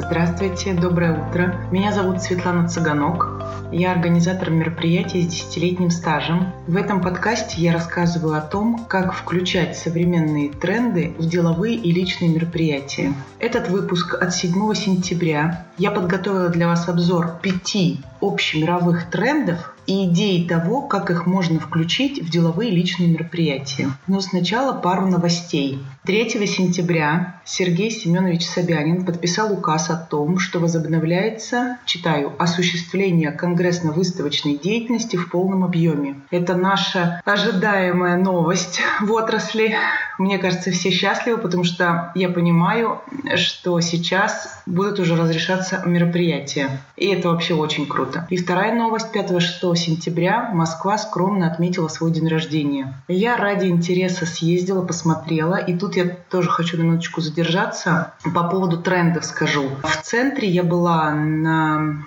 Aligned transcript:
Здравствуйте, 0.00 0.74
доброе 0.74 1.12
утро. 1.12 1.56
Меня 1.72 1.92
зовут 1.92 2.22
Светлана 2.22 2.68
Цыганок. 2.68 3.42
Я 3.72 3.90
организатор 3.90 4.48
мероприятий 4.48 5.22
с 5.22 5.26
десятилетним 5.26 5.90
стажем. 5.90 6.52
В 6.68 6.76
этом 6.76 7.00
подкасте 7.00 7.60
я 7.60 7.72
рассказываю 7.72 8.36
о 8.36 8.40
том, 8.40 8.84
как 8.88 9.12
включать 9.12 9.76
современные 9.76 10.50
тренды 10.50 11.14
в 11.18 11.28
деловые 11.28 11.74
и 11.74 11.90
личные 11.90 12.32
мероприятия. 12.32 13.12
Этот 13.40 13.70
выпуск 13.70 14.14
от 14.14 14.32
7 14.32 14.72
сентября. 14.74 15.66
Я 15.78 15.90
подготовила 15.90 16.48
для 16.48 16.68
вас 16.68 16.88
обзор 16.88 17.40
пяти 17.42 18.00
общемировых 18.20 19.10
трендов, 19.10 19.74
и 19.88 20.04
идеи 20.04 20.46
того, 20.46 20.82
как 20.82 21.10
их 21.10 21.26
можно 21.26 21.58
включить 21.58 22.22
в 22.22 22.30
деловые 22.30 22.70
личные 22.70 23.08
мероприятия. 23.08 23.90
Но 24.06 24.20
сначала 24.20 24.74
пару 24.74 25.06
новостей. 25.06 25.78
3 26.04 26.46
сентября 26.46 27.40
Сергей 27.44 27.90
Семенович 27.90 28.46
Собянин 28.46 29.04
подписал 29.04 29.52
указ 29.52 29.90
о 29.90 29.96
том, 29.96 30.38
что 30.38 30.58
возобновляется, 30.58 31.78
читаю, 31.86 32.32
осуществление 32.38 33.30
конгрессно-выставочной 33.30 34.58
деятельности 34.58 35.16
в 35.16 35.30
полном 35.30 35.64
объеме. 35.64 36.16
Это 36.30 36.54
наша 36.54 37.20
ожидаемая 37.24 38.16
новость 38.18 38.80
в 39.00 39.10
отрасли. 39.12 39.74
Мне 40.18 40.38
кажется, 40.38 40.70
все 40.70 40.90
счастливы, 40.90 41.38
потому 41.38 41.64
что 41.64 42.12
я 42.14 42.28
понимаю, 42.28 43.00
что 43.36 43.80
сейчас 43.80 44.62
будут 44.66 44.98
уже 44.98 45.16
разрешаться 45.16 45.82
мероприятия. 45.86 46.82
И 46.96 47.06
это 47.06 47.28
вообще 47.28 47.54
очень 47.54 47.86
круто. 47.86 48.26
И 48.28 48.36
вторая 48.36 48.74
новость. 48.74 49.08
5-6 49.14 49.77
сентября 49.78 50.50
Москва 50.52 50.98
скромно 50.98 51.50
отметила 51.50 51.88
свой 51.88 52.10
день 52.10 52.28
рождения. 52.28 52.94
Я 53.08 53.36
ради 53.36 53.66
интереса 53.66 54.26
съездила, 54.26 54.84
посмотрела. 54.84 55.56
И 55.56 55.76
тут 55.76 55.96
я 55.96 56.16
тоже 56.30 56.50
хочу 56.50 56.76
на 56.76 56.82
минуточку 56.82 57.20
задержаться. 57.20 58.12
По 58.34 58.44
поводу 58.44 58.78
трендов 58.78 59.24
скажу. 59.24 59.70
В 59.82 60.02
центре 60.02 60.48
я 60.48 60.62
была 60.62 61.12
на 61.12 62.04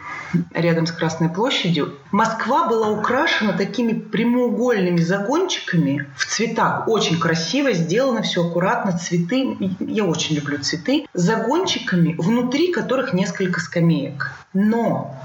рядом 0.54 0.86
с 0.86 0.92
Красной 0.92 1.30
площадью. 1.30 1.94
Москва 2.12 2.68
была 2.68 2.90
украшена 2.90 3.54
такими 3.54 3.94
прямоугольными 3.94 5.00
загончиками 5.00 6.08
в 6.18 6.26
цветах. 6.26 6.88
Очень 6.88 7.20
красиво 7.20 7.72
сделано, 7.72 8.22
все 8.22 8.46
аккуратно, 8.46 8.98
цветы. 8.98 9.58
Я 9.80 10.06
очень 10.06 10.36
люблю 10.36 10.58
цветы. 10.60 11.06
Загончиками, 11.14 12.16
внутри 12.18 12.74
которых 12.74 13.14
несколько 13.14 13.62
скамеек. 13.62 14.32
Но 14.54 15.16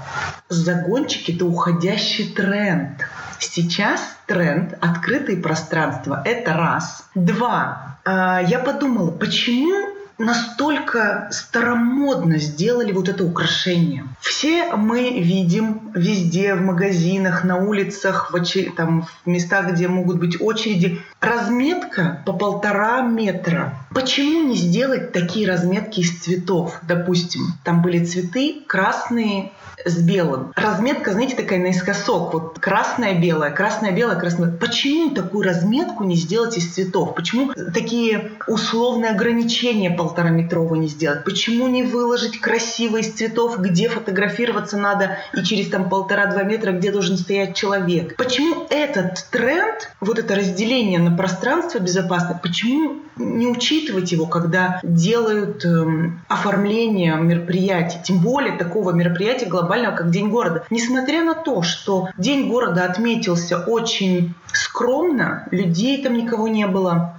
загончики– 0.47 1.31
это 1.35 1.45
уходящий 1.45 2.33
тренд. 2.33 3.05
Сейчас 3.39 4.01
тренд 4.25 4.73
открытые 4.81 5.37
пространства– 5.37 6.21
это 6.25 6.53
раз. 6.53 7.05
Два. 7.13 7.97
А, 8.05 8.41
я 8.41 8.59
подумала, 8.59 9.11
почему 9.11 9.96
настолько 10.17 11.27
старомодно 11.31 12.37
сделали 12.37 12.91
вот 12.91 13.09
это 13.09 13.23
украшение. 13.23 14.05
Все 14.19 14.75
мы 14.75 15.19
видим 15.19 15.91
везде, 15.93 16.55
в 16.55 16.61
магазинах, 16.61 17.43
на 17.43 17.57
улицах, 17.57 18.31
в, 18.31 18.35
очер... 18.35 18.71
там, 18.75 19.07
в 19.25 19.29
местах, 19.29 19.71
где 19.71 19.87
могут 19.87 20.19
быть 20.19 20.41
очереди, 20.41 21.01
разметка 21.19 22.21
по 22.25 22.33
полтора 22.33 23.01
метра. 23.01 23.73
Почему 23.93 24.43
не 24.43 24.55
сделать 24.55 25.11
такие 25.11 25.47
разметки 25.47 26.01
из 26.01 26.19
цветов? 26.19 26.79
Допустим, 26.87 27.41
там 27.63 27.81
были 27.81 28.03
цветы 28.03 28.63
красные, 28.67 29.51
с 29.85 29.97
белым. 29.97 30.51
Разметка, 30.55 31.11
знаете, 31.11 31.35
такая 31.35 31.59
наискосок. 31.59 32.33
Вот 32.33 32.59
красное-белое, 32.59 33.51
красное-белое, 33.51 34.15
красное. 34.15 34.51
Почему 34.51 35.11
такую 35.11 35.43
разметку 35.43 36.03
не 36.03 36.15
сделать 36.15 36.57
из 36.57 36.73
цветов? 36.73 37.15
Почему 37.15 37.53
такие 37.53 38.31
условные 38.47 39.11
ограничения 39.11 39.91
полтораметровые 39.91 40.81
не 40.81 40.87
сделать? 40.87 41.23
Почему 41.23 41.67
не 41.67 41.83
выложить 41.83 42.39
красиво 42.39 42.97
из 42.97 43.11
цветов, 43.13 43.59
где 43.59 43.87
фотографироваться 43.87 44.77
надо 44.77 45.17
и 45.33 45.43
через 45.43 45.69
там 45.69 45.89
полтора-два 45.89 46.43
метра, 46.43 46.71
где 46.71 46.91
должен 46.91 47.17
стоять 47.17 47.55
человек? 47.55 48.15
Почему 48.17 48.65
этот 48.69 49.27
тренд, 49.31 49.91
вот 50.01 50.19
это 50.19 50.35
разделение 50.35 50.99
на 51.07 51.15
пространство 51.15 51.79
безопасное, 51.79 52.39
почему 52.41 52.97
не 53.15 53.47
учитывать 53.47 54.11
его, 54.11 54.25
когда 54.25 54.79
делают 54.83 55.65
эм, 55.65 56.21
оформление 56.27 57.15
мероприятий, 57.15 57.99
тем 58.03 58.19
более 58.19 58.57
такого 58.57 58.91
мероприятия 58.91 59.45
глобального, 59.45 59.95
как 59.95 60.11
День 60.11 60.29
города. 60.29 60.63
Несмотря 60.69 61.23
на 61.23 61.33
то, 61.33 61.61
что 61.61 62.09
День 62.17 62.49
города 62.49 62.85
отметился 62.85 63.59
очень 63.59 64.33
скромно, 64.51 65.47
людей 65.51 66.03
там 66.03 66.13
никого 66.13 66.47
не 66.47 66.67
было, 66.67 67.15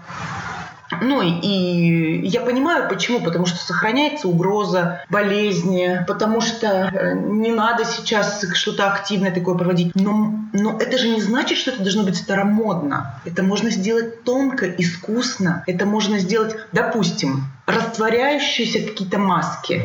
ну 1.01 1.23
и 1.23 2.27
я 2.27 2.41
понимаю, 2.41 2.89
почему. 2.89 3.21
Потому 3.21 3.47
что 3.47 3.59
сохраняется 3.59 4.29
угроза 4.29 5.05
болезни, 5.09 6.05
потому 6.07 6.41
что 6.41 6.67
э, 6.67 7.15
не 7.15 7.51
надо 7.51 7.85
сейчас 7.85 8.45
что-то 8.55 8.93
активное 8.93 9.33
такое 9.33 9.55
проводить. 9.55 9.95
Но, 9.95 10.35
но 10.53 10.79
это 10.79 10.99
же 10.99 11.09
не 11.09 11.21
значит, 11.21 11.59
что 11.59 11.71
это 11.71 11.83
должно 11.83 12.05
быть 12.05 12.17
старомодно. 12.17 13.21
Это 13.25 13.43
можно 13.43 13.71
сделать 13.71 14.25
тонко, 14.25 14.67
искусно. 14.67 15.63
Это 15.67 15.87
можно 15.87 16.19
сделать, 16.19 16.57
допустим, 16.73 17.45
растворяющиеся 17.69 18.81
какие-то 18.81 19.19
маски. 19.19 19.83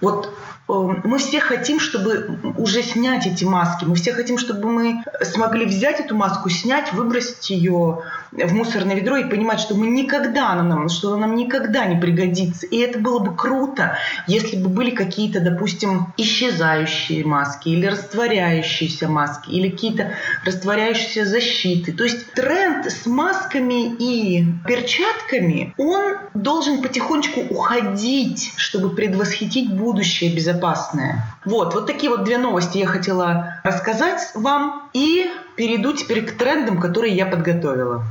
Вот 0.00 0.34
Эм, 0.68 1.00
мы 1.04 1.18
все 1.18 1.38
хотим, 1.38 1.78
чтобы 1.78 2.38
уже 2.58 2.82
снять 2.82 3.26
эти 3.26 3.44
маски. 3.44 3.84
Мы 3.84 3.94
все 3.94 4.12
хотим, 4.12 4.36
чтобы 4.36 4.68
мы 4.68 5.04
смогли 5.22 5.64
взять 5.64 6.00
эту 6.00 6.16
маску, 6.16 6.50
снять, 6.50 6.92
выбросить 6.92 7.50
ее 7.50 8.02
в 8.32 8.52
мусорное 8.52 8.96
ведро 8.96 9.16
и 9.16 9.24
понимать, 9.24 9.60
что 9.60 9.76
мы 9.76 9.86
никогда 9.86 10.50
она 10.50 10.62
нам, 10.62 10.88
что 10.88 11.14
она 11.14 11.26
нам 11.26 11.36
никогда 11.36 11.86
не 11.86 11.98
пригодится. 12.00 12.66
И 12.66 12.78
это 12.78 12.98
было 12.98 13.20
бы 13.20 13.36
круто, 13.36 13.96
если 14.26 14.56
бы 14.56 14.68
были 14.68 14.90
какие-то, 14.90 15.40
допустим, 15.40 16.12
исчезающие 16.16 17.24
маски 17.24 17.68
или 17.68 17.86
растворяющиеся 17.86 19.08
маски 19.08 19.50
или 19.50 19.70
какие-то 19.70 20.12
растворяющиеся 20.44 21.26
защиты. 21.26 21.92
То 21.92 22.04
есть 22.04 22.32
тренд 22.32 22.86
с 22.86 23.06
масками 23.06 23.94
и 23.94 24.44
перчатками, 24.66 25.74
он 25.78 26.16
должен 26.34 26.82
потихонечку 26.82 27.25
уходить, 27.50 28.52
чтобы 28.56 28.94
предвосхитить 28.94 29.72
будущее 29.72 30.34
безопасное. 30.34 31.24
Вот, 31.44 31.74
вот 31.74 31.86
такие 31.86 32.10
вот 32.10 32.24
две 32.24 32.38
новости 32.38 32.78
я 32.78 32.86
хотела 32.86 33.60
рассказать 33.62 34.30
вам. 34.34 34.88
И 34.92 35.26
перейду 35.56 35.92
теперь 35.92 36.24
к 36.24 36.32
трендам, 36.32 36.80
которые 36.80 37.14
я 37.14 37.26
подготовила. 37.26 38.04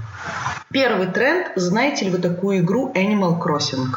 Первый 0.71 1.07
тренд. 1.07 1.47
Знаете 1.55 2.05
ли 2.05 2.11
вы 2.11 2.17
такую 2.17 2.59
игру 2.59 2.91
Animal 2.95 3.41
Crossing? 3.41 3.87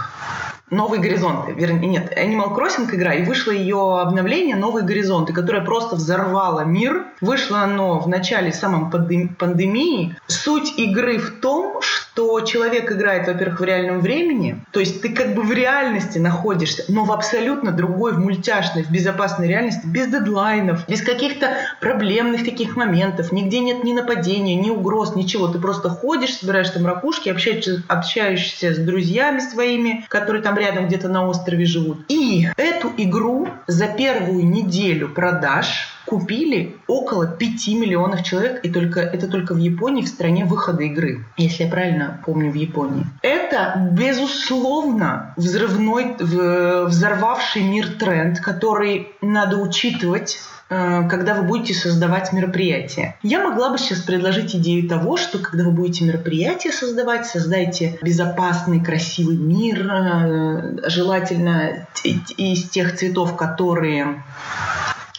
Новые 0.70 1.00
горизонты, 1.00 1.52
вернее, 1.52 1.88
нет, 1.88 2.12
Animal 2.16 2.54
Crossing 2.54 2.94
игра, 2.94 3.14
и 3.14 3.24
вышло 3.24 3.52
ее 3.52 4.00
обновление 4.00 4.56
Новые 4.56 4.84
горизонты, 4.84 5.32
которое 5.32 5.64
просто 5.64 5.96
взорвало 5.96 6.60
мир. 6.60 7.06
Вышло 7.20 7.60
оно 7.60 7.98
в 7.98 8.08
начале 8.08 8.52
самой 8.52 8.90
пандемии. 8.90 10.16
Суть 10.26 10.78
игры 10.78 11.18
в 11.18 11.40
том, 11.40 11.80
что 11.80 12.40
человек 12.40 12.92
играет, 12.92 13.28
во-первых, 13.28 13.60
в 13.60 13.64
реальном 13.64 14.00
времени, 14.00 14.60
то 14.72 14.80
есть 14.80 15.00
ты 15.00 15.08
как 15.10 15.34
бы 15.34 15.42
в 15.42 15.52
реальности 15.52 16.18
находишься, 16.18 16.84
но 16.88 17.04
в 17.04 17.12
абсолютно 17.12 17.72
другой, 17.72 18.12
в 18.12 18.18
мультяшной, 18.18 18.82
в 18.82 18.90
безопасной 18.90 19.48
реальности, 19.48 19.86
без 19.86 20.08
дедлайнов, 20.08 20.86
без 20.86 21.00
каких-то 21.00 21.56
проблемных 21.80 22.44
таких 22.44 22.76
моментов, 22.76 23.32
нигде 23.32 23.60
нет 23.60 23.84
ни 23.84 23.92
нападения, 23.92 24.54
ни 24.54 24.70
угроз, 24.70 25.16
ничего. 25.16 25.48
Ты 25.48 25.58
просто 25.58 25.88
ходишь, 25.88 26.36
собираешь 26.36 26.70
там 26.70 26.86
ракушки, 26.86 27.28
общаешься, 27.28 27.82
общаешься 27.88 28.74
с 28.74 28.78
друзьями 28.78 29.38
своими, 29.38 30.04
которые 30.08 30.42
там 30.42 30.57
рядом 30.58 30.86
где-то 30.86 31.08
на 31.08 31.26
острове 31.26 31.64
живут. 31.64 31.98
И 32.08 32.48
эту 32.56 32.92
игру 32.96 33.48
за 33.66 33.86
первую 33.88 34.46
неделю 34.46 35.08
продаж 35.08 35.88
купили 36.08 36.76
около 36.86 37.26
5 37.26 37.68
миллионов 37.68 38.22
человек, 38.22 38.60
и 38.64 38.70
только, 38.70 39.00
это 39.00 39.28
только 39.28 39.54
в 39.54 39.58
Японии, 39.58 40.02
в 40.02 40.08
стране 40.08 40.44
выхода 40.44 40.82
игры, 40.82 41.24
если 41.36 41.64
я 41.64 41.70
правильно 41.70 42.20
помню, 42.24 42.50
в 42.50 42.54
Японии. 42.54 43.06
Это, 43.22 43.90
безусловно, 43.92 45.34
взрывной, 45.36 46.16
взорвавший 46.18 47.62
мир 47.62 47.88
тренд, 47.98 48.40
который 48.40 49.08
надо 49.20 49.58
учитывать 49.58 50.38
э, 50.70 51.08
когда 51.08 51.34
вы 51.34 51.42
будете 51.42 51.74
создавать 51.74 52.32
мероприятие. 52.32 53.16
Я 53.22 53.42
могла 53.42 53.70
бы 53.70 53.78
сейчас 53.78 54.00
предложить 54.00 54.54
идею 54.54 54.88
того, 54.88 55.16
что 55.16 55.38
когда 55.38 55.64
вы 55.64 55.72
будете 55.72 56.04
мероприятие 56.04 56.72
создавать, 56.72 57.26
создайте 57.26 57.98
безопасный, 58.02 58.82
красивый 58.82 59.36
мир, 59.36 59.86
э, 59.90 60.88
желательно 60.88 61.86
из 62.04 62.68
тех 62.68 62.96
цветов, 62.96 63.36
которые 63.36 64.22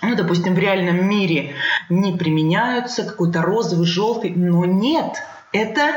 ну, 0.01 0.15
допустим, 0.15 0.55
в 0.55 0.59
реальном 0.59 1.07
мире 1.07 1.55
не 1.89 2.13
применяются, 2.13 3.03
какой-то 3.03 3.41
розовый, 3.41 3.85
желтый, 3.85 4.31
но 4.35 4.65
нет, 4.65 5.23
это, 5.51 5.93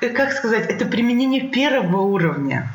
как 0.00 0.32
сказать, 0.32 0.66
это 0.68 0.86
применение 0.86 1.42
первого 1.42 2.02
уровня. 2.02 2.70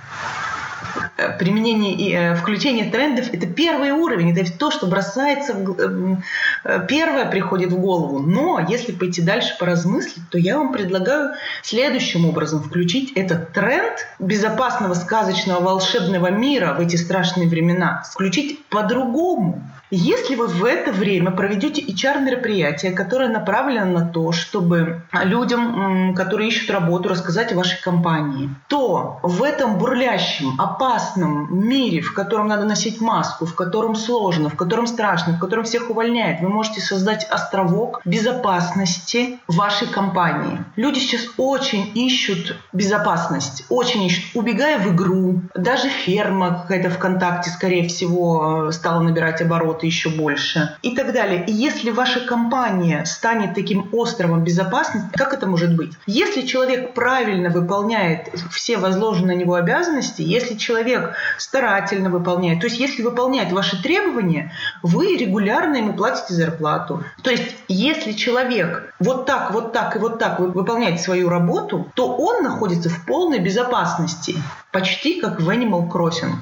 Э, 1.18 1.38
применение 1.38 1.94
и 1.94 2.14
э, 2.14 2.36
включение 2.36 2.90
трендов– 2.90 3.28
это 3.34 3.46
первый 3.48 3.92
уровень, 3.92 4.38
это 4.38 4.52
то, 4.58 4.72
что 4.72 4.88
бросается, 4.88 5.54
в, 5.54 6.22
э, 6.64 6.86
первое 6.88 7.26
приходит 7.26 7.72
в 7.72 7.80
голову. 7.80 8.20
Но 8.20 8.66
если 8.68 8.92
пойти 8.92 9.22
дальше 9.22 9.56
поразмыслить, 9.60 10.30
то 10.30 10.38
я 10.38 10.58
вам 10.58 10.72
предлагаю 10.72 11.32
следующим 11.62 12.26
образом 12.26 12.64
включить 12.64 13.12
этот 13.14 13.52
тренд 13.54 14.08
безопасного, 14.20 14.94
сказочного, 14.94 15.62
волшебного 15.62 16.32
мира 16.32 16.74
в 16.74 16.80
эти 16.80 16.96
страшные 16.96 17.48
времена, 17.48 18.04
включить 18.10 18.66
по-другому. 18.68 19.62
Если 19.92 20.36
вы 20.36 20.46
в 20.46 20.64
это 20.66 20.92
время 20.92 21.32
проведете 21.32 21.82
HR-мероприятие, 21.82 22.92
которое 22.92 23.28
направлено 23.28 24.00
на 24.00 24.08
то, 24.08 24.32
чтобы 24.32 25.02
людям, 25.24 26.14
которые 26.14 26.50
ищут 26.50 26.70
работу, 26.70 27.10
рассказать 27.10 27.52
о 27.54 27.56
вашей 27.56 27.82
компании, 27.82 28.52
то 28.68 29.20
в 29.24 29.42
этом 29.42 29.80
бурлящем, 29.80 30.54
опасном 30.74 31.48
мире, 31.68 32.02
в 32.02 32.14
котором 32.14 32.48
надо 32.48 32.66
носить 32.66 33.02
маску, 33.02 33.46
в 33.46 33.56
котором 33.56 33.96
сложно, 33.96 34.50
в 34.50 34.56
котором 34.56 34.88
страшно, 34.88 35.34
в 35.34 35.40
котором 35.40 35.64
всех 35.64 35.90
увольняют, 35.90 36.42
вы 36.42 36.50
можете 36.50 36.82
создать 36.82 37.26
островок 37.30 38.02
безопасности 38.06 39.40
вашей 39.48 39.88
компании. 39.88 40.64
Люди 40.76 41.00
сейчас 41.00 41.22
очень 41.38 41.92
ищут 41.96 42.58
безопасность, 42.74 43.66
очень 43.70 44.04
ищут, 44.04 44.36
убегая 44.36 44.80
в 44.80 44.94
игру. 44.94 45.42
Даже 45.56 45.90
ферма 45.90 46.62
какая-то 46.62 46.90
ВКонтакте, 46.90 47.50
скорее 47.50 47.88
всего, 47.88 48.68
э, 48.68 48.72
стала 48.72 49.02
набирать 49.02 49.42
обороты 49.42 49.86
еще 49.86 50.10
больше 50.10 50.76
и 50.82 50.96
так 50.96 51.14
далее. 51.14 51.46
И 51.46 51.52
если 51.52 51.92
ваша 51.92 52.22
компания 52.22 53.06
станет 53.06 53.56
таким 53.56 53.90
островом 53.94 54.44
безопасности, 54.44 55.10
как 55.14 55.34
это 55.34 55.48
может 55.48 55.76
быть? 55.76 55.94
Если 56.06 56.42
человек 56.42 56.94
правильно 56.94 57.50
выполняет 57.50 58.30
все 58.52 58.78
возложенные 58.78 59.30
на 59.30 59.34
него 59.34 59.54
обязанности, 59.54 60.22
если 60.22 60.56
человек 60.60 61.16
старательно 61.38 62.10
выполняет, 62.10 62.60
то 62.62 62.68
есть 62.68 62.80
если 62.80 63.02
выполняет 63.02 63.52
ваши 63.52 63.82
требования, 63.82 64.52
вы 64.84 65.18
регулярно 65.18 65.78
ему 65.78 65.94
платите 65.94 66.34
зарплату. 66.34 67.04
То 67.24 67.32
есть 67.32 67.56
если 67.68 68.12
человек 68.12 68.94
вот 69.00 69.26
так, 69.26 69.52
вот 69.52 69.74
так 69.74 69.96
и 69.96 70.00
вот 70.00 70.20
так 70.20 70.40
выполняет 70.40 71.02
свою 71.02 71.30
работу, 71.30 71.90
то 71.96 72.16
он 72.16 72.44
находится 72.44 72.90
в 72.90 73.06
полной 73.06 73.40
безопасности, 73.40 74.36
почти 74.72 75.20
как 75.20 75.42
в 75.42 75.50
Animal 75.50 75.90
Crossing 75.90 76.34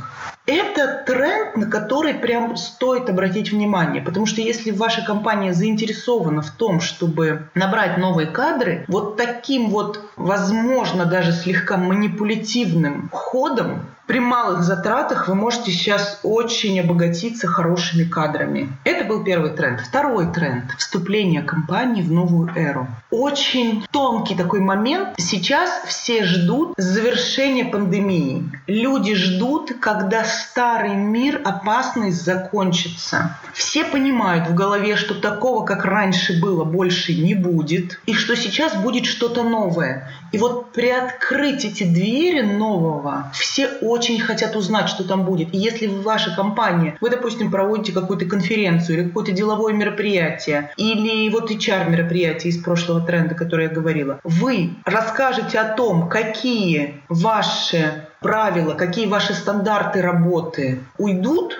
это 0.47 1.03
тренд, 1.05 1.57
на 1.57 1.69
который 1.69 2.13
прям 2.13 2.55
стоит 2.55 3.09
обратить 3.09 3.51
внимание, 3.51 4.01
потому 4.01 4.25
что 4.25 4.41
если 4.41 4.71
ваша 4.71 5.05
компания 5.05 5.53
заинтересована 5.53 6.41
в 6.41 6.51
том, 6.51 6.79
чтобы 6.79 7.49
набрать 7.53 7.97
новые 7.97 8.27
кадры, 8.27 8.85
вот 8.87 9.17
таким 9.17 9.69
вот, 9.69 10.01
возможно, 10.15 11.05
даже 11.05 11.33
слегка 11.33 11.75
манипулятивным 11.75 13.09
ходом 13.11 13.85
при 14.07 14.19
малых 14.19 14.63
затратах 14.63 15.27
вы 15.27 15.35
можете 15.35 15.71
сейчас 15.71 16.21
очень 16.23 16.79
обогатиться 16.79 17.45
хорошими 17.45 18.05
кадрами. 18.05 18.69
Это 18.85 19.03
был 19.03 19.21
первый 19.25 19.51
тренд. 19.51 19.81
Второй 19.81 20.31
тренд– 20.31 20.71
вступление 20.77 21.41
компании 21.41 22.01
в 22.01 22.09
новую 22.09 22.49
эру. 22.55 22.87
Очень 23.11 23.85
тонкий 23.91 24.35
такой 24.35 24.61
момент. 24.61 25.09
Сейчас 25.17 25.69
все 25.87 26.23
ждут 26.23 26.73
завершения 26.77 27.65
пандемии. 27.65 28.49
Люди 28.65 29.13
ждут, 29.13 29.73
когда 29.81 30.23
старый 30.23 30.95
мир, 30.95 31.41
опасность 31.43 32.23
закончится. 32.23 33.37
Все 33.53 33.83
понимают 33.83 34.47
в 34.47 34.55
голове, 34.55 34.95
что 34.95 35.15
такого, 35.15 35.65
как 35.65 35.83
раньше 35.83 36.39
было, 36.39 36.63
больше 36.63 37.13
не 37.13 37.33
будет. 37.33 37.99
И 38.05 38.13
что 38.13 38.37
сейчас 38.37 38.73
будет 38.73 39.05
что-то 39.05 39.43
новое. 39.43 40.09
И 40.31 40.37
вот 40.37 40.71
приоткрыть 40.71 41.65
эти 41.65 41.83
двери 41.83 42.41
нового 42.41 43.31
все 43.33 43.67
очень 43.81 43.96
очень 43.97 44.19
хотят 44.19 44.55
узнать, 44.55 44.89
что 44.89 45.03
там 45.03 45.23
будет. 45.23 45.53
И 45.53 45.57
если 45.57 45.87
ваша 45.87 46.35
компания, 46.35 46.97
вы, 47.01 47.09
допустим, 47.09 47.51
проводите 47.51 47.91
какую-то 47.91 48.25
конференцию 48.25 48.97
или 48.97 49.07
какое-то 49.07 49.31
деловое 49.31 49.73
мероприятие, 49.73 50.71
или 50.77 51.29
вот 51.29 51.51
HR-мероприятие 51.51 52.51
из 52.51 52.63
прошлого 52.63 53.01
тренда, 53.01 53.35
который 53.35 53.65
я 53.65 53.71
говорила, 53.71 54.19
вы 54.23 54.75
расскажете 54.85 55.59
о 55.59 55.73
том, 55.73 56.09
какие 56.09 57.01
ваши 57.09 58.07
правила, 58.21 58.73
какие 58.73 59.07
ваши 59.07 59.33
стандарты 59.33 60.01
работы 60.01 60.79
уйдут, 60.97 61.57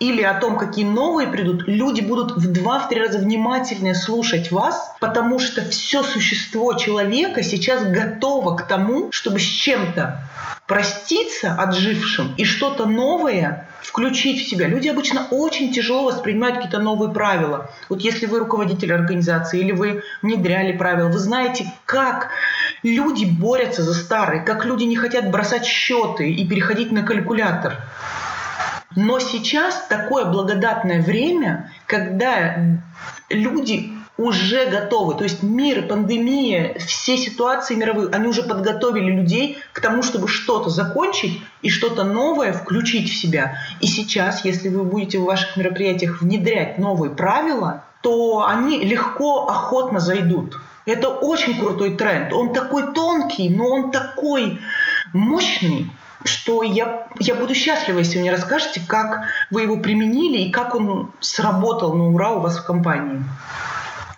или 0.00 0.22
о 0.22 0.34
том, 0.34 0.56
какие 0.56 0.86
новые 0.86 1.28
придут, 1.28 1.64
люди 1.68 2.00
будут 2.00 2.32
в 2.32 2.50
два-три 2.50 3.00
раза 3.00 3.18
внимательнее 3.18 3.94
слушать 3.94 4.50
вас, 4.50 4.94
потому 4.98 5.38
что 5.38 5.62
все 5.62 6.02
существо 6.02 6.72
человека 6.72 7.42
сейчас 7.42 7.84
готово 7.84 8.56
к 8.56 8.66
тому, 8.66 9.12
чтобы 9.12 9.38
с 9.38 9.44
чем-то 9.44 10.22
проститься 10.70 11.52
отжившим 11.58 12.32
и 12.36 12.44
что-то 12.44 12.86
новое 12.86 13.66
включить 13.82 14.40
в 14.40 14.48
себя. 14.48 14.68
Люди 14.68 14.86
обычно 14.86 15.26
очень 15.32 15.72
тяжело 15.72 16.04
воспринимают 16.04 16.58
какие-то 16.58 16.78
новые 16.78 17.12
правила. 17.12 17.72
Вот 17.88 18.02
если 18.02 18.26
вы 18.26 18.38
руководитель 18.38 18.94
организации 18.94 19.58
или 19.58 19.72
вы 19.72 20.04
внедряли 20.22 20.70
правила, 20.70 21.08
вы 21.08 21.18
знаете, 21.18 21.66
как 21.86 22.28
люди 22.84 23.24
борются 23.24 23.82
за 23.82 23.94
старые, 23.94 24.42
как 24.44 24.64
люди 24.64 24.84
не 24.84 24.94
хотят 24.94 25.32
бросать 25.32 25.64
счеты 25.64 26.30
и 26.30 26.46
переходить 26.46 26.92
на 26.92 27.02
калькулятор. 27.02 27.78
Но 28.94 29.18
сейчас 29.18 29.86
такое 29.88 30.26
благодатное 30.26 31.02
время, 31.02 31.72
когда 31.86 32.78
люди 33.28 33.92
уже 34.20 34.66
готовы. 34.66 35.14
То 35.14 35.24
есть 35.24 35.42
мир, 35.42 35.86
пандемия, 35.86 36.76
все 36.78 37.16
ситуации 37.16 37.74
мировые, 37.74 38.10
они 38.10 38.28
уже 38.28 38.42
подготовили 38.42 39.10
людей 39.10 39.58
к 39.72 39.80
тому, 39.80 40.02
чтобы 40.02 40.28
что-то 40.28 40.68
закончить 40.68 41.42
и 41.62 41.70
что-то 41.70 42.04
новое 42.04 42.52
включить 42.52 43.10
в 43.10 43.16
себя. 43.16 43.56
И 43.80 43.86
сейчас, 43.86 44.44
если 44.44 44.68
вы 44.68 44.84
будете 44.84 45.18
в 45.18 45.24
ваших 45.24 45.56
мероприятиях 45.56 46.20
внедрять 46.20 46.78
новые 46.78 47.10
правила, 47.10 47.84
то 48.02 48.46
они 48.46 48.84
легко, 48.84 49.46
охотно 49.48 50.00
зайдут. 50.00 50.58
Это 50.84 51.08
очень 51.08 51.58
крутой 51.58 51.96
тренд. 51.96 52.32
Он 52.32 52.52
такой 52.52 52.92
тонкий, 52.92 53.48
но 53.48 53.68
он 53.68 53.90
такой 53.90 54.60
мощный, 55.14 55.90
что 56.24 56.62
я, 56.62 57.06
я 57.18 57.34
буду 57.34 57.54
счастлива, 57.54 57.98
если 57.98 58.16
вы 58.16 58.22
мне 58.22 58.32
расскажете, 58.32 58.82
как 58.86 59.22
вы 59.50 59.62
его 59.62 59.78
применили 59.78 60.38
и 60.38 60.50
как 60.50 60.74
он 60.74 61.10
сработал 61.20 61.94
на 61.94 62.08
ура 62.08 62.32
у 62.32 62.40
вас 62.40 62.58
в 62.58 62.66
компании. 62.66 63.22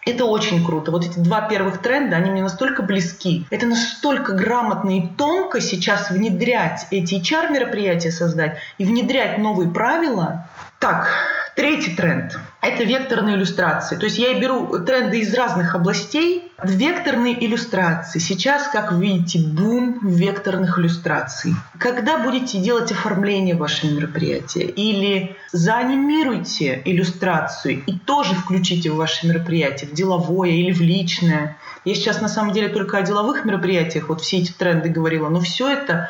Это 0.04 0.24
очень 0.24 0.64
круто. 0.64 0.90
Вот 0.90 1.04
эти 1.04 1.18
два 1.18 1.42
первых 1.42 1.80
тренда, 1.80 2.16
они 2.16 2.30
мне 2.30 2.42
настолько 2.42 2.82
близки. 2.82 3.46
Это 3.50 3.66
настолько 3.66 4.32
грамотно 4.32 4.98
и 4.98 5.06
тонко 5.06 5.60
сейчас 5.60 6.10
внедрять 6.10 6.86
эти 6.90 7.14
HR-мероприятия 7.14 8.10
создать 8.10 8.58
и 8.78 8.84
внедрять 8.84 9.38
новые 9.38 9.70
правила. 9.70 10.48
Так, 10.80 11.08
Третий 11.54 11.94
тренд– 11.94 12.38
это 12.62 12.84
векторные 12.84 13.34
иллюстрации. 13.34 13.96
То 13.96 14.04
есть 14.04 14.18
я 14.18 14.38
беру 14.38 14.78
тренды 14.78 15.18
из 15.18 15.34
разных 15.34 15.74
областей. 15.74 16.48
Векторные 16.62 17.44
иллюстрации. 17.44 18.20
Сейчас, 18.20 18.68
как 18.68 18.92
видите, 18.92 19.40
бум 19.40 19.98
векторных 20.00 20.78
иллюстраций. 20.78 21.54
Когда 21.78 22.18
будете 22.18 22.58
делать 22.58 22.92
оформление 22.92 23.56
вашего 23.56 23.90
мероприятия 23.90 24.62
или 24.62 25.36
заанимируйте 25.50 26.80
иллюстрацию 26.84 27.82
и 27.84 27.98
тоже 27.98 28.34
включите 28.34 28.92
в 28.92 28.96
ваше 28.96 29.26
мероприятие, 29.26 29.90
в 29.90 29.92
деловое 29.92 30.50
или 30.50 30.70
в 30.70 30.80
личное. 30.80 31.56
Я 31.84 31.96
сейчас 31.96 32.20
на 32.20 32.28
самом 32.28 32.52
деле 32.52 32.68
только 32.68 32.96
о 32.96 33.02
деловых 33.02 33.44
мероприятиях, 33.44 34.08
вот 34.08 34.20
все 34.20 34.38
эти 34.38 34.52
тренды 34.52 34.88
говорила, 34.88 35.28
но 35.28 35.40
все 35.40 35.68
это 35.68 36.08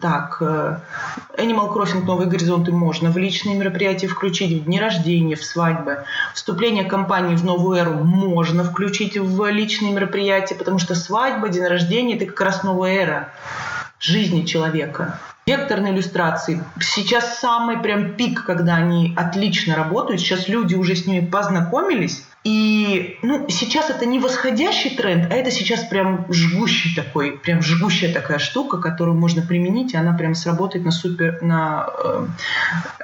так, 0.00 0.38
э, 0.40 0.78
Animal 1.36 1.72
Crossing 1.72 2.04
«Новые 2.04 2.28
горизонты» 2.28 2.72
можно 2.72 3.10
в 3.10 3.16
личные 3.16 3.56
мероприятия 3.56 4.06
включить, 4.06 4.62
в 4.62 4.64
дни 4.64 4.80
рождения, 4.80 5.36
в 5.36 5.44
свадьбы. 5.44 6.04
Вступление 6.34 6.84
компании 6.84 7.36
в 7.36 7.44
новую 7.44 7.78
эру 7.78 8.04
можно 8.04 8.64
включить 8.64 9.18
в 9.18 9.50
личные 9.50 9.92
мероприятия, 9.92 10.54
потому 10.54 10.78
что 10.78 10.94
свадьба, 10.94 11.48
день 11.48 11.66
рождения– 11.66 12.16
это 12.16 12.26
как 12.26 12.40
раз 12.40 12.62
новая 12.62 12.94
эра 12.94 13.28
жизни 13.98 14.44
человека. 14.44 15.18
Векторные 15.46 15.92
иллюстрации. 15.92 16.62
Сейчас 16.80 17.38
самый 17.38 17.78
прям 17.78 18.14
пик, 18.14 18.44
когда 18.44 18.76
они 18.76 19.14
отлично 19.16 19.74
работают. 19.74 20.20
Сейчас 20.20 20.48
люди 20.48 20.74
уже 20.74 20.94
с 20.94 21.06
ними 21.06 21.26
познакомились, 21.26 22.24
и 22.42 23.18
ну, 23.22 23.46
сейчас 23.50 23.90
это 23.90 24.06
не 24.06 24.18
восходящий 24.18 24.96
тренд, 24.96 25.30
а 25.30 25.34
это 25.34 25.50
сейчас 25.50 25.84
прям 25.84 26.24
жгущий 26.30 26.94
такой, 26.96 27.32
прям 27.32 27.60
жгущая 27.60 28.14
такая 28.14 28.38
штука, 28.38 28.78
которую 28.78 29.14
можно 29.14 29.42
применить, 29.42 29.92
и 29.92 29.98
она 29.98 30.14
прям 30.14 30.34
сработает 30.34 30.86
на 30.86 30.90
супер, 30.90 31.42
на 31.42 31.86
э, 32.02 32.26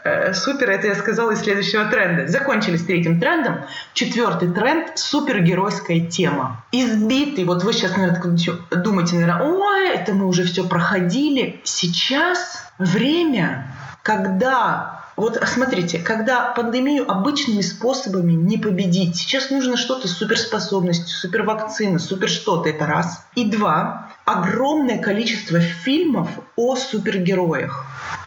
э, 0.05 0.33
супер, 0.33 0.71
это 0.71 0.87
я 0.87 0.95
сказала 0.95 1.33
из 1.33 1.40
следующего 1.40 1.85
тренда. 1.85 2.28
Закончили 2.28 2.76
с 2.76 2.85
третьим 2.87 3.21
трендом. 3.21 3.59
Четвертый 3.93 4.50
тренд– 4.50 4.93
супергеройская 4.99 6.00
тема. 6.00 6.64
Избитый, 6.73 7.45
вот 7.45 7.62
вы 7.62 7.75
сейчас, 7.75 7.95
наверное, 7.95 8.23
думаете, 8.71 9.16
наверное, 9.16 9.43
ой, 9.43 9.90
это 9.90 10.14
мы 10.14 10.26
уже 10.26 10.45
все 10.45 10.66
проходили. 10.66 11.61
Сейчас 11.62 12.73
время, 12.78 13.71
когда 14.02 15.06
вот 15.16 15.42
смотрите, 15.46 15.99
когда 15.99 16.52
пандемию 16.52 17.11
обычными 17.11 17.62
способами 17.62 18.32
не 18.32 18.58
победить, 18.58 19.16
сейчас 19.16 19.50
нужно 19.50 19.76
что-то 19.76 20.08
с 20.08 20.12
суперспособностью, 20.12 21.08
супервакцина, 21.08 21.99
супер 21.99 22.28
что-то, 22.28 22.68
это 22.68 22.87
раз. 22.87 23.25
И 23.35 23.50
два, 23.50 24.12
огромное 24.26 24.99
количество 24.99 25.58
фильмов 25.58 26.28
о 26.56 26.76
супергероях 26.76 27.87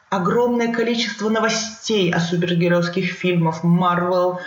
огромное 0.10 0.74
количество 0.74 1.30
новостей 1.30 2.12
о 2.12 2.20
супергеройских 2.20 3.12
фильмах. 3.12 3.64
Марвел 3.64 4.40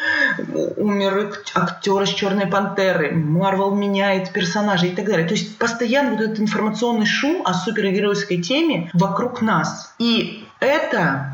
умер 0.76 1.38
актер 1.54 2.02
из 2.02 2.08
Черной 2.10 2.46
пантеры. 2.46 3.12
Марвел 3.12 3.74
меняет 3.74 4.32
персонажей 4.32 4.90
и 4.90 4.94
так 4.94 5.06
далее. 5.06 5.26
То 5.26 5.34
есть 5.34 5.56
постоянно 5.58 6.12
вот 6.12 6.20
этот 6.20 6.40
информационный 6.40 7.06
шум 7.06 7.42
о 7.44 7.54
супергеройской 7.54 8.42
теме 8.42 8.90
вокруг 8.92 9.40
нас. 9.40 9.94
И 9.98 10.44
это 10.58 11.31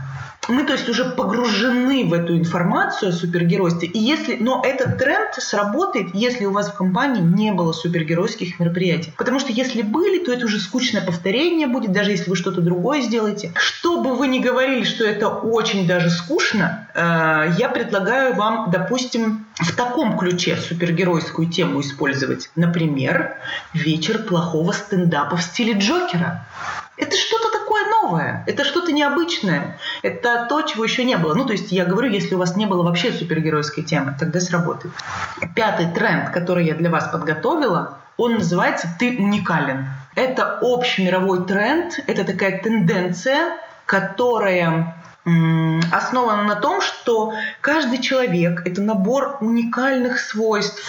мы, 0.49 0.65
то 0.65 0.73
есть, 0.73 0.89
уже 0.89 1.05
погружены 1.05 2.05
в 2.05 2.13
эту 2.13 2.37
информацию 2.37 3.11
о 3.11 3.13
супергеройстве. 3.13 3.89
И 3.89 3.99
если, 3.99 4.37
но 4.41 4.63
этот 4.65 4.99
тренд 4.99 5.35
сработает, 5.35 6.15
если 6.15 6.47
у 6.47 6.53
вас 6.53 6.71
в 6.71 6.75
компании 6.75 7.21
не 7.21 7.53
было 7.53 7.73
супергеройских 7.73 8.59
мероприятий. 8.59 9.13
Потому 9.17 9.41
что 9.41 9.53
если 9.53 9.83
были, 9.83 10.25
то 10.25 10.33
это 10.33 10.47
уже 10.47 10.59
скучное 10.59 11.03
повторение 11.03 11.67
будет, 11.67 11.93
даже 11.93 12.11
если 12.13 12.31
вы 12.31 12.37
что-то 12.37 12.61
другое 12.61 13.03
сделаете. 13.03 13.53
Что 13.57 14.01
бы 14.03 14.15
вы 14.15 14.29
ни 14.29 14.39
говорили, 14.39 14.85
что 14.85 15.05
это 15.05 15.29
очень 15.29 15.87
даже 15.87 16.11
скучно, 16.11 16.89
э, 16.95 17.53
я 17.59 17.69
предлагаю 17.69 18.35
вам, 18.35 18.71
допустим, 18.71 19.47
в 19.55 19.75
таком 19.75 20.17
ключе 20.19 20.57
супергеройскую 20.57 21.49
тему 21.51 21.81
использовать. 21.81 22.51
Например, 22.57 23.37
вечер 23.75 24.19
плохого 24.19 24.73
стендапа 24.73 25.37
в 25.37 25.43
стиле 25.43 25.75
Джокера. 25.75 26.47
Это 26.97 27.17
что-то 27.17 27.48
новое, 28.03 28.45
это 28.47 28.65
что-то 28.65 28.93
необычное, 28.93 29.79
это 30.03 30.47
то, 30.49 30.63
чего 30.63 30.85
еще 30.85 31.05
не 31.05 31.17
было. 31.17 31.35
Ну, 31.35 31.45
то 31.45 31.53
есть 31.53 31.73
я 31.73 31.85
говорю, 31.85 32.11
если 32.11 32.35
у 32.35 32.39
вас 32.39 32.57
не 32.57 32.67
было 32.67 32.83
вообще 32.83 33.13
супергеройской 33.13 33.85
темы, 33.85 34.15
тогда 34.19 34.41
сработает. 34.41 34.95
Пятый 35.55 35.91
тренд, 35.93 36.31
который 36.31 36.67
я 36.67 36.75
для 36.75 36.91
вас 36.91 37.09
подготовила, 37.09 37.99
он 38.17 38.35
называется 38.35 38.89
«Ты 38.99 39.17
уникален». 39.19 39.87
Это 40.15 40.59
общий 40.61 41.05
мировой 41.05 41.47
тренд, 41.47 42.01
это 42.07 42.25
такая 42.25 42.61
тенденция, 42.61 43.57
которая 43.87 44.97
основана 45.93 46.45
на 46.45 46.57
том, 46.57 46.81
что 46.81 47.35
каждый 47.61 47.99
человек– 47.99 48.63
это 48.67 48.83
набор 48.83 49.39
уникальных 49.41 50.19
свойств, 50.21 50.83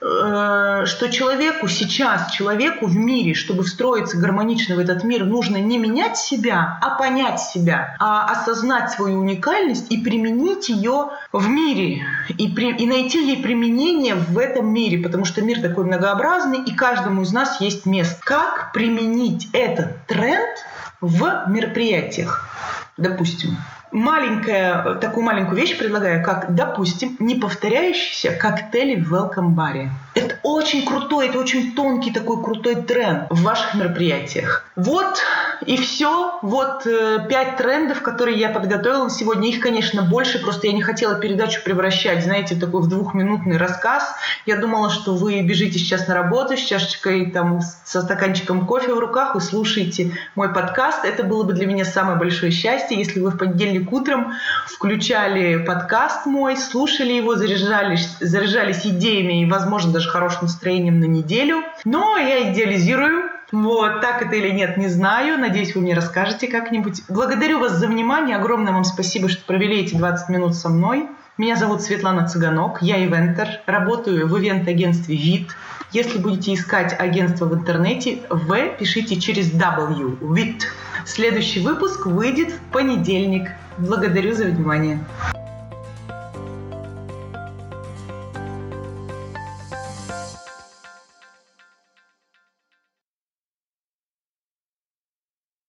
э, 0.00 0.82
что 0.86 1.10
человеку 1.10 1.68
сейчас, 1.68 2.30
человеку 2.32 2.86
в 2.86 2.96
мире, 2.96 3.34
чтобы 3.34 3.64
встроиться 3.64 4.16
гармонично 4.16 4.76
в 4.76 4.78
этот 4.78 5.04
мир, 5.04 5.24
нужно 5.24 5.56
не 5.56 5.78
менять 5.78 6.16
себя, 6.16 6.78
а 6.80 6.90
понять 6.96 7.40
себя, 7.40 7.96
а 7.98 8.30
осознать 8.30 8.90
свою 8.90 9.20
уникальность 9.20 9.90
и 9.90 9.98
применить 9.98 10.68
ее 10.68 11.10
в 11.32 11.48
мире, 11.48 12.04
и, 12.28 12.48
при, 12.48 12.76
и 12.76 12.86
найти 12.86 13.26
ей 13.26 13.42
применение 13.42 14.14
в 14.14 14.38
этом 14.38 14.68
мире, 14.68 14.98
потому 14.98 15.24
что 15.24 15.42
мир 15.42 15.60
такой 15.60 15.84
многообразный, 15.84 16.62
и 16.62 16.74
каждому 16.74 17.22
из 17.22 17.32
нас 17.32 17.60
есть 17.60 17.86
место. 17.86 18.20
Как 18.24 18.72
применить 18.72 19.48
этот 19.52 20.06
тренд 20.06 20.56
в 21.00 21.44
мероприятиях? 21.48 22.48
Допустим, 22.96 23.56
маленькая, 23.92 24.94
такую 24.96 25.24
маленькую 25.24 25.56
вещь 25.56 25.78
предлагаю, 25.78 26.24
как, 26.24 26.54
допустим, 26.54 27.16
не 27.18 27.34
повторяющиеся 27.34 28.32
коктейли 28.32 29.00
в 29.00 29.12
welcome 29.12 29.50
баре. 29.50 29.90
Это 30.14 30.38
очень 30.42 30.84
крутой, 30.86 31.28
это 31.28 31.38
очень 31.38 31.74
тонкий 31.74 32.12
такой 32.12 32.42
крутой 32.42 32.76
тренд 32.76 33.26
в 33.30 33.42
ваших 33.42 33.74
мероприятиях. 33.74 34.64
Вот 34.76 35.18
и 35.64 35.76
все. 35.76 36.38
Вот 36.42 36.86
э, 36.86 37.26
пять 37.28 37.56
трендов, 37.56 38.02
которые 38.02 38.38
я 38.38 38.50
подготовила 38.50 39.08
сегодня. 39.10 39.48
Их, 39.48 39.60
конечно, 39.60 40.02
больше, 40.02 40.38
просто 40.38 40.66
я 40.66 40.72
не 40.72 40.82
хотела 40.82 41.16
передачу 41.16 41.62
превращать, 41.64 42.24
знаете, 42.24 42.54
в 42.54 42.60
такой 42.60 42.82
в 42.82 42.88
двухминутный 42.88 43.56
рассказ. 43.56 44.14
Я 44.44 44.56
думала, 44.56 44.90
что 44.90 45.14
вы 45.14 45.40
бежите 45.42 45.78
сейчас 45.78 46.08
на 46.08 46.14
работу 46.14 46.56
с 46.56 46.60
чашечкой, 46.60 47.30
там, 47.30 47.60
со 47.84 48.02
стаканчиком 48.02 48.66
кофе 48.66 48.94
в 48.94 48.98
руках 48.98 49.36
и 49.36 49.40
слушаете 49.40 50.12
мой 50.34 50.52
подкаст. 50.52 51.04
Это 51.04 51.22
было 51.22 51.44
бы 51.44 51.52
для 51.52 51.66
меня 51.66 51.84
самое 51.84 52.18
большое 52.18 52.52
счастье, 52.52 52.98
если 52.98 53.20
вы 53.20 53.30
в 53.30 53.38
понедельник 53.38 53.92
утром 53.92 54.32
включали 54.66 55.64
подкаст 55.64 56.26
мой, 56.26 56.56
слушали 56.56 57.12
его, 57.12 57.36
заряжались, 57.36 58.16
заряжались 58.20 58.86
идеями 58.86 59.42
и, 59.42 59.46
возможно, 59.46 59.92
даже 59.92 60.10
хорошим 60.10 60.42
настроением 60.42 61.00
на 61.00 61.04
неделю. 61.04 61.62
Но 61.84 62.16
я 62.16 62.52
идеализирую 62.52 63.25
вот, 63.52 64.00
так 64.00 64.22
это 64.22 64.34
или 64.34 64.50
нет, 64.50 64.76
не 64.76 64.88
знаю. 64.88 65.38
Надеюсь, 65.38 65.74
вы 65.74 65.82
мне 65.82 65.94
расскажете 65.94 66.48
как-нибудь. 66.48 67.02
Благодарю 67.08 67.60
вас 67.60 67.72
за 67.72 67.86
внимание. 67.86 68.36
Огромное 68.36 68.72
вам 68.72 68.84
спасибо, 68.84 69.28
что 69.28 69.44
провели 69.44 69.80
эти 69.80 69.94
20 69.94 70.28
минут 70.30 70.54
со 70.56 70.68
мной. 70.68 71.08
Меня 71.38 71.56
зовут 71.56 71.82
Светлана 71.82 72.26
Цыганок, 72.26 72.80
я 72.80 73.04
ивентер, 73.04 73.60
работаю 73.66 74.26
в 74.26 74.38
ивент-агентстве 74.38 75.16
ВИД. 75.16 75.54
Если 75.92 76.18
будете 76.18 76.54
искать 76.54 76.98
агентство 76.98 77.44
в 77.44 77.54
интернете, 77.54 78.20
В 78.30 78.56
пишите 78.78 79.20
через 79.20 79.52
W, 79.52 80.34
ВИД. 80.34 80.66
Следующий 81.04 81.60
выпуск 81.60 82.06
выйдет 82.06 82.52
в 82.52 82.72
понедельник. 82.72 83.50
Благодарю 83.76 84.32
за 84.32 84.46
внимание. 84.46 85.04